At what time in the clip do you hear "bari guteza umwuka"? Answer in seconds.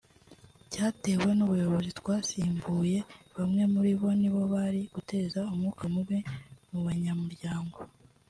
4.53-5.83